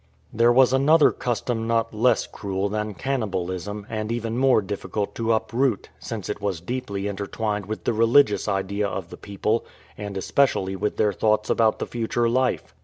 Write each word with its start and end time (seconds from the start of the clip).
There 0.33 0.51
was 0.51 0.73
another 0.73 1.11
custom 1.11 1.67
not 1.67 1.93
less 1.93 2.25
cruel 2.25 2.69
than 2.69 2.95
cannibal 2.95 3.51
ism, 3.51 3.85
and 3.87 4.11
even 4.11 4.35
more 4.35 4.59
difficult 4.63 5.13
to 5.13 5.31
uproot, 5.31 5.89
since 5.99 6.27
it 6.27 6.41
was 6.41 6.59
deeply 6.59 7.05
intertwined 7.07 7.67
with 7.67 7.83
the 7.83 7.93
religious 7.93 8.47
ideas 8.47 8.89
of 8.89 9.11
the 9.11 9.17
people 9.17 9.63
and 9.99 10.17
especially 10.17 10.75
with 10.75 10.97
their 10.97 11.13
thoughts 11.13 11.51
about 11.51 11.77
the 11.77 11.85
future 11.85 12.27
life. 12.27 12.73